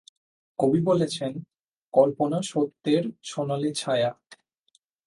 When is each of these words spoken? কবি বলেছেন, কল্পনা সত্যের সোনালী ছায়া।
কবি 0.59 0.79
বলেছেন, 0.81 1.31
কল্পনা 1.93 2.39
সত্যের 2.41 3.03
সোনালী 3.23 3.71
ছায়া। 3.73 4.11